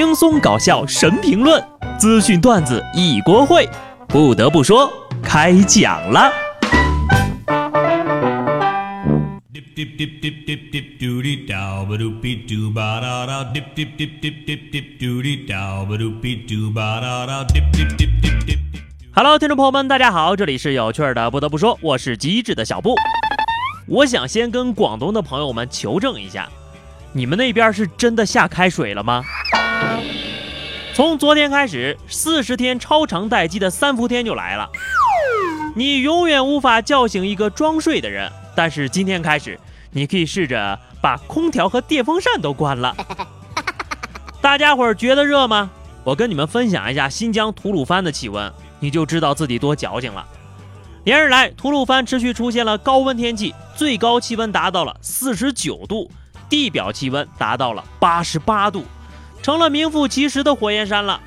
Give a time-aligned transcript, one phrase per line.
[0.00, 1.62] 轻松搞笑神评论，
[1.98, 3.68] 资讯段子一锅烩。
[4.08, 4.90] 不得不说，
[5.22, 6.32] 开讲了。
[19.14, 21.30] Hello，听众朋友们，大家好，这里是有趣的。
[21.30, 22.94] 不得不说，我是机智的小布。
[23.86, 26.48] 我想先跟广东的朋友们求证一下。
[27.12, 29.22] 你们那边是真的下开水了吗？
[30.94, 34.68] 从昨天开始，四十天超长待机的三伏天就来了。
[35.74, 39.58] 你永远无法叫醒一个装睡的人，但是今天开始，
[39.92, 42.94] 你可以试着把空调和电风扇都关了。
[44.42, 45.70] 大家伙儿觉得热吗？
[46.02, 50.26] 我跟你们分享一下新疆吐鲁番的气温，你就知道自己多矫情了。
[51.04, 56.10] 连日来，吐鲁番持续出现了高温天气，最高气温达到了四十九度。
[56.48, 58.84] 地表气温达到了八十八度，
[59.42, 61.20] 成了名副其实的火焰山了。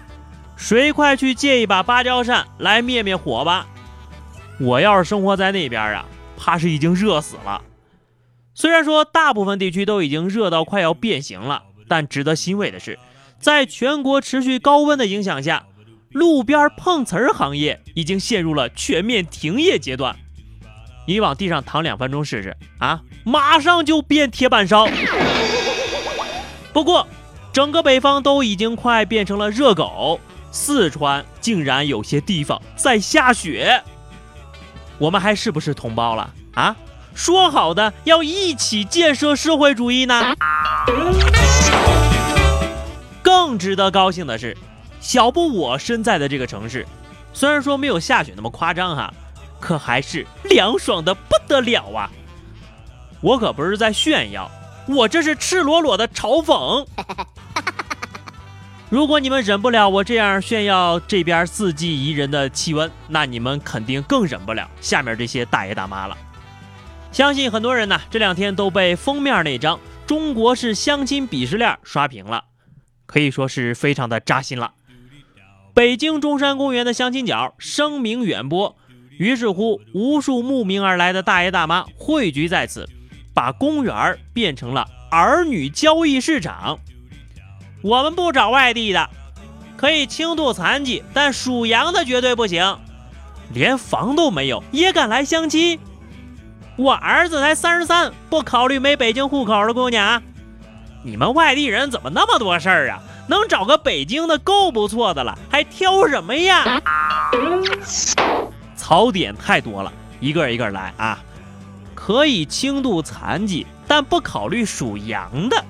[0.55, 3.67] 谁快去借一把芭蕉扇来灭灭火吧！
[4.59, 6.05] 我要是生活在那边啊，
[6.37, 7.61] 怕是已经热死了。
[8.53, 12.99] 虽然说大部分地区都已经热到快要变形了，但值得欣慰的是，
[13.39, 15.65] 在全国持续高温的影响下，
[16.11, 20.15] 路边碰瓷儿行业已经陷入了全面停业阶段。
[21.07, 23.01] 你往地上躺两分钟试试啊！
[23.25, 24.87] 马上就变铁板烧。
[26.71, 27.07] 不过，
[27.53, 30.19] 整个北方都已经快变成了热狗，
[30.51, 33.79] 四川竟然有些地方在下雪。
[34.97, 36.75] 我们还是不是同胞了啊？
[37.13, 40.35] 说好的要一起建设社会主义呢？
[43.21, 44.57] 更值得高兴的是，
[44.99, 46.87] 小布我身在的这个城市，
[47.33, 49.13] 虽然说没有下雪那么夸张哈，
[49.59, 52.09] 可还是凉爽的不得了啊！
[53.21, 54.49] 我可不是在炫耀，
[54.87, 56.85] 我这是赤裸裸的嘲讽。
[58.89, 66.15] 如果你们忍不了我这样炫耀这边四季宜人的气温，那你们肯定更忍不了下面这些大爷大妈了。
[67.11, 72.43] 相信很多人呢这两天都被封面那张中国式相亲鄙视链刷屏了，
[73.07, 74.73] 可以说是非常的扎心了。
[75.73, 78.75] 北京中山公园的相亲角声名远播，
[79.17, 82.87] 于是乎无数慕名而来的大爷大妈汇聚在此。
[83.33, 86.79] 把公园变成了儿女交易市场。
[87.81, 89.09] 我们不找外地的，
[89.75, 92.79] 可以轻度残疾，但属羊的绝对不行。
[93.53, 95.79] 连房都没有也敢来相亲？
[96.75, 100.21] 我儿子才三十三，不考虑没北京户口的姑娘？
[101.03, 102.99] 你们外地人怎么那么多事儿啊？
[103.27, 106.81] 能找个北京的够不错的了，还挑什么呀？
[108.75, 111.19] 槽点太多了，一个一个来啊！
[112.05, 115.63] 可以轻度残疾，但不考虑属羊的。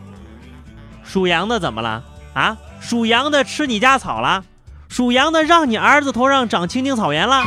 [1.04, 2.58] 属羊的怎么了啊？
[2.82, 4.44] 属羊的吃你家草了？
[4.90, 7.44] 属羊的让你儿子头上长青青草原了？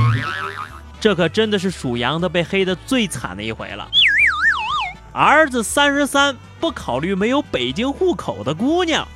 [1.01, 3.89] 这可真的是属羊的被黑的最惨的一回了。
[5.13, 9.09] 儿子三十三，不考虑没有北京户口的姑娘。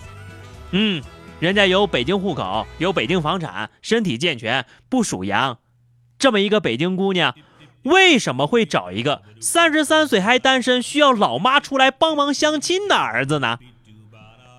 [0.72, 1.00] 嗯，
[1.38, 5.58] 人家有北京户口，有北京房产，身体健全，不属羊。
[6.18, 7.32] 这么一个北京姑娘。
[7.84, 13.58] 为什么会找一个三十三岁还单身、需要老妈出来帮忙相亲的儿子呢？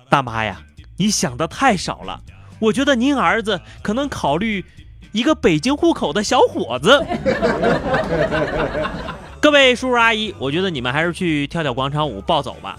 [0.08, 0.62] 大妈呀，
[0.98, 2.20] 你想的太少了。
[2.58, 4.64] 我觉得您儿子可能考虑
[5.12, 7.04] 一个北京户口的小伙子。
[9.40, 12.78] 各位叔叔阿姨，我觉得你们还是去跳跳广场舞、暴走吧。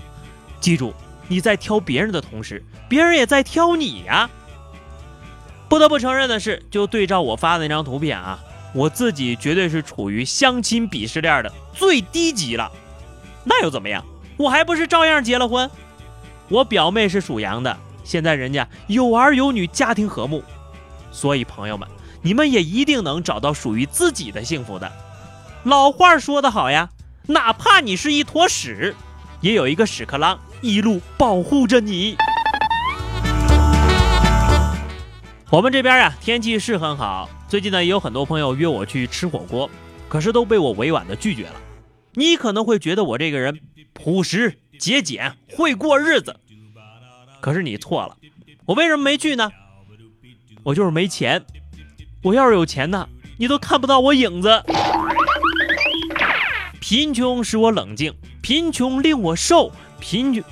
[0.59, 0.93] 记住，
[1.27, 4.29] 你在挑别人的同时，别人也在挑你呀。
[5.67, 8.39] 不得不承认的是，就对照我发的那张图片啊。
[8.73, 12.72] 我自己绝对是处于相亲鄙视链的最低级了，
[13.44, 14.03] 那又怎么样？
[14.35, 15.69] 我还不是照样结了婚？
[16.50, 20.44] 我表妹是属羊的，现在人家有儿有女，家庭和睦。
[21.12, 21.88] 所以朋友们，
[22.23, 24.91] 你们也一定能找到属于自己的幸福的。
[25.63, 26.89] 老话说得好呀，
[27.28, 28.95] 哪怕你是一坨屎，
[29.39, 32.17] 也有一个屎壳郎一路保护着你。
[35.53, 37.29] 我们这边啊，天气是很好。
[37.47, 39.69] 最近呢，也有很多朋友约我去吃火锅，
[40.09, 41.61] 可是都被我委婉的拒绝了。
[42.13, 43.59] 你可能会觉得我这个人
[43.94, 46.35] 朴实节俭，会过日子，
[47.39, 48.17] 可是你错了。
[48.65, 49.51] 我为什么没去呢？
[50.63, 51.45] 我就是没钱。
[52.23, 53.07] 我要是有钱呢，
[53.38, 54.63] 你都看不到我影子。
[56.81, 58.11] 贫穷使我冷静，
[58.41, 60.44] 贫穷令我瘦，贫穷……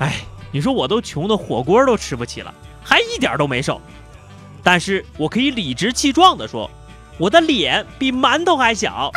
[0.00, 0.16] 哎，
[0.50, 3.80] 你说我都穷的火锅都吃不起了，还一点都没瘦。
[4.70, 6.70] 但是我可以理直气壮地说，
[7.16, 9.10] 我的脸比馒头还小。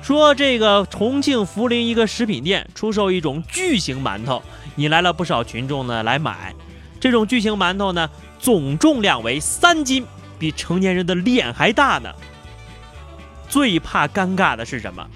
[0.00, 4.42] 说这个重庆涪陵一个食品店出售一种巨型馒头，
[4.76, 6.54] 引来了不少群众呢来买。
[6.98, 8.08] 这种巨型馒头呢，
[8.38, 10.06] 总重量为三斤，
[10.38, 12.10] 比成年人的脸还大呢。
[13.50, 15.06] 最怕尴尬的是什么？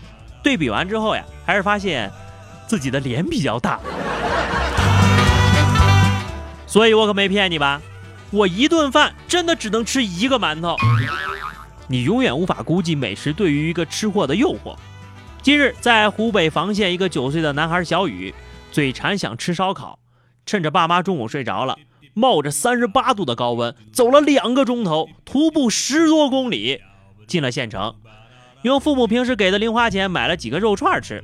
[0.43, 2.13] 对比完之后呀，还是发现
[2.67, 3.81] 自己的脸比较大。
[6.67, 7.81] 所以我可没骗你吧？
[8.33, 10.75] 我一顿饭真的只能吃一个馒头。
[11.87, 14.75] 你永远无法估计美食对于一个吃货的诱惑。
[15.43, 18.35] 今日在湖北房县，一个九岁的男孩小雨
[18.71, 19.99] 嘴馋想吃烧烤，
[20.47, 21.77] 趁着爸妈中午睡着了，
[22.15, 26.81] 冒着三十八度的高温走了两个钟头，徒步十多公里
[27.27, 27.95] 进了县城，
[28.63, 31.23] 用父母平时给的零花钱买了几个肉串吃。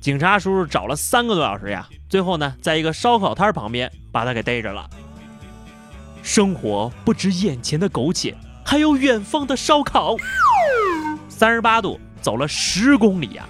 [0.00, 4.88] 警察叔叔找了三个多小时呀，最后呢，在一个烧烤摊旁边把他给逮着了。
[6.26, 10.16] 生活不止眼前的苟且，还有远方的烧烤。
[11.28, 13.46] 三十八度走了十公里呀，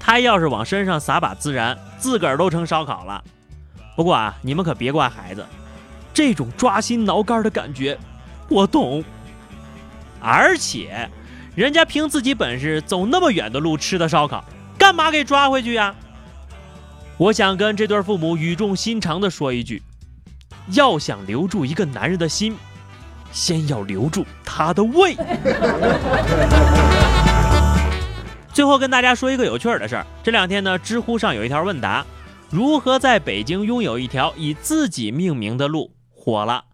[0.00, 3.22] 他要是往身上撒把孜然，自个儿都成烧烤了。
[3.94, 5.44] 不过啊，你们可别怪孩子，
[6.14, 7.98] 这种抓心挠肝的感觉，
[8.48, 9.04] 我懂。
[10.18, 11.10] 而且，
[11.54, 14.42] 人家凭自己本事走那么远的路吃的烧烤。
[14.78, 15.94] 干嘛给抓回去呀？
[17.18, 19.82] 我想跟这对父母语重心长的说一句：
[20.68, 22.56] 要想留住一个男人的心，
[23.32, 25.16] 先要留住他的胃。
[28.52, 32.04] 最后跟大家说一个有趣的事儿：这两天呢，知乎上有一条问答，
[32.50, 36.64] 如何在北京拥有一条以自己命名的路火了。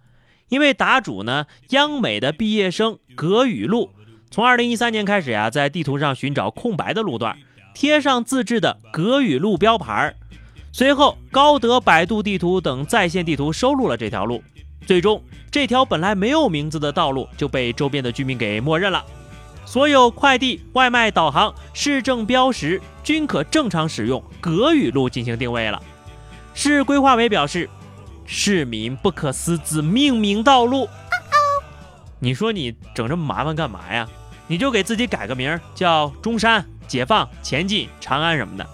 [0.49, 3.91] 因为答主呢，央美的毕业生葛雨露，
[4.31, 7.37] 从二零一三年开始呀，在地图上寻找空白的路段。
[7.75, 10.15] 贴上自制的葛雨露标牌
[10.79, 14.41] 随后高德、百度地图等在线地图收录了这条路，
[14.87, 15.21] 最终
[15.51, 19.05] 这条本来没有名字的道路就被周边的居民给默认了。
[19.65, 25.83] 所有快递、外卖、导航、市政标识均可正常使用格语路进行定位了。
[26.55, 27.69] 市规划委表示，
[28.25, 30.89] 市民不可私自命名道路。
[32.21, 34.09] 你说你整这么麻烦干嘛呀？
[34.47, 36.65] 你就给自己改个名叫中山。
[36.87, 38.65] 解放、前进、长安什么的，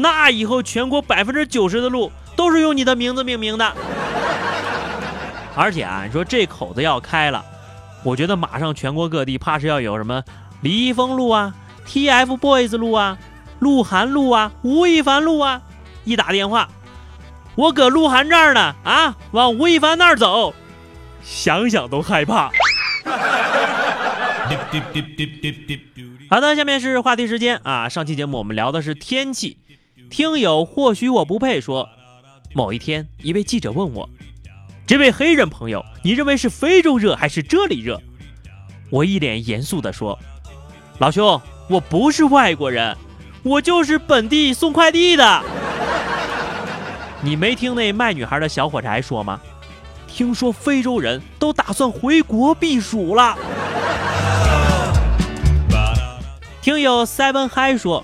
[0.00, 3.72] 那以后全国百分之九十的路都是用你的名字命名的。
[5.54, 7.44] 而且啊，你说这口子要开了，
[8.04, 10.22] 我觉得马上全国各地怕是要有什么
[10.60, 11.54] 李易峰路啊、
[11.86, 13.18] TFBOYS 路啊、
[13.58, 15.62] 鹿晗路啊、吴亦凡路啊。
[16.04, 16.68] 一打电话，
[17.54, 20.54] 我搁鹿晗这儿呢，啊，往吴亦凡那儿走，
[21.22, 22.50] 想想都害怕。
[26.30, 27.88] 好的，下面是话题时间啊！
[27.88, 29.58] 上期节目我们聊的是天气，
[30.10, 31.88] 听友或许我不配说，
[32.54, 34.08] 某一天一位记者问我，
[34.86, 38.00] 这位黑人朋友，你认为是非洲热还是这里热？
[38.90, 40.18] 我一脸严肃地说，
[40.98, 42.96] 老兄，我不是外国人，
[43.42, 45.42] 我就是本地送快递的。
[47.20, 49.38] 你没听那卖女孩的小伙柴说吗？
[50.06, 53.36] 听说非洲人都打算回国避暑了。
[56.62, 58.02] 听友 seven hi 说，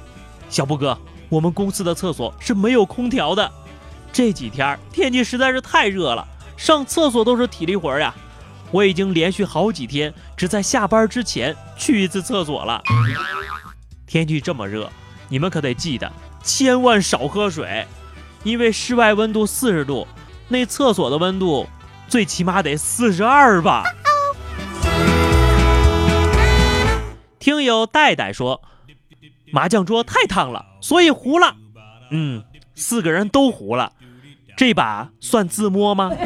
[0.51, 0.99] 小布哥，
[1.35, 3.51] 我们公司的厕所是没有空调的，
[4.13, 6.25] 这几天天气实在是太热了，
[6.57, 8.15] 上厕所都是体力活呀。
[8.71, 12.81] 我已经连续好几天只在下班之前去一次厕所了。
[14.07, 14.89] 天气这么热，
[15.29, 16.13] 你们可得记得
[16.45, 17.85] 千万少喝水，
[18.45, 20.07] 因为室外温度四十度，
[20.47, 21.67] 那厕所的温度
[22.07, 23.83] 最起码得四十二吧。
[27.41, 28.63] 听友戴戴说，
[29.53, 31.55] 麻将桌太烫了，所以糊了。
[32.11, 32.43] 嗯，
[32.75, 33.93] 四个人都糊了，
[34.57, 36.11] 这把算自摸吗？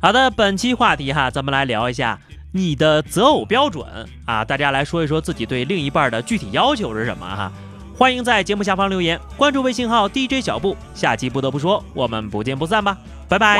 [0.00, 2.18] 好的，本期话题哈，咱们来聊一下
[2.52, 3.86] 你的择偶标准
[4.24, 7.52] 啊，大家来说一说自己对另一半的具体要求是什么哈？
[7.96, 12.96] 欢迎在节目下方留言，关注微信号 DJ 小布，下期不得不说，我们不见不散吧，
[13.28, 13.58] 拜拜。